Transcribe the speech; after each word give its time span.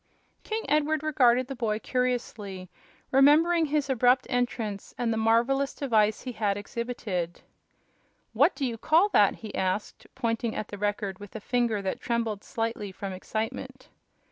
King 0.43 0.63
Edward 0.67 1.03
regarded 1.03 1.45
the 1.45 1.53
boy 1.55 1.77
curiously, 1.77 2.71
remembering 3.11 3.67
his 3.67 3.87
abrupt 3.87 4.25
entrance 4.31 4.95
and 4.97 5.13
the 5.13 5.15
marvelous 5.15 5.75
device 5.75 6.21
he 6.23 6.31
had 6.31 6.57
exhibited. 6.57 7.41
"What 8.33 8.55
do 8.55 8.65
you 8.65 8.79
call 8.79 9.09
that?" 9.09 9.35
he 9.45 9.53
asked, 9.53 10.07
pointing 10.15 10.55
at 10.55 10.69
the 10.69 10.79
Record 10.79 11.19
with 11.19 11.35
a 11.35 11.39
finger 11.39 11.83
that 11.83 12.01
trembled 12.01 12.43
slightly 12.43 12.91
from 12.91 13.13
excitement. 13.13 13.89